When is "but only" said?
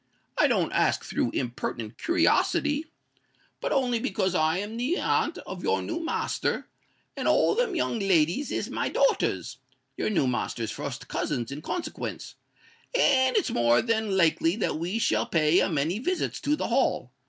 3.59-3.99